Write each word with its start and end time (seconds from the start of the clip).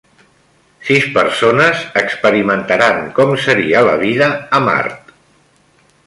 Sis 0.85 1.03
persones 1.17 1.83
experimentaran 2.01 3.03
com 3.19 3.33
seria 3.47 3.83
la 3.89 3.93
vida 4.05 4.31
a 4.59 4.63
Mart 4.69 5.13